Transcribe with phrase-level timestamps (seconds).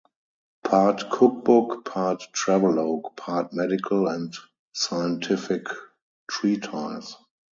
[0.63, 4.33] Part cookbook, part travelogue, part medical and
[4.73, 5.67] scientific
[6.27, 7.13] treatise.